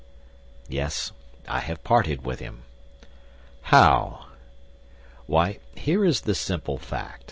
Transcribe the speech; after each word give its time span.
"Yes; 0.67 1.11
I 1.47 1.59
have 1.59 1.83
parted 1.83 2.25
with 2.25 2.39
him." 2.39 2.63
"How?" 3.69 4.29
"Why, 5.27 5.59
here 5.75 6.03
is 6.03 6.21
the 6.21 6.33
simple 6.33 6.79
fact. 6.79 7.19